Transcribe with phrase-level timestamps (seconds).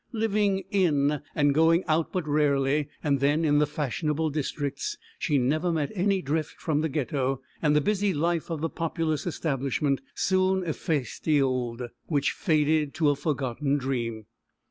[0.13, 5.71] Living "in," and going out but rarely, and then in the fashionable districts, she never
[5.71, 10.63] met any drift from the Ghetto, and the busy life of the populous establishment soon
[10.63, 14.25] effaced the old, which faded to a forgotten dream.